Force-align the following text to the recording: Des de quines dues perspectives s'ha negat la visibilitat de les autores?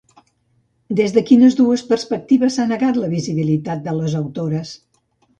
Des 0.99 1.11
de 1.17 1.21
quines 1.25 1.57
dues 1.59 1.83
perspectives 1.91 2.55
s'ha 2.59 2.65
negat 2.71 2.97
la 3.01 3.09
visibilitat 3.11 3.83
de 3.89 3.93
les 3.99 4.15
autores? 4.21 4.73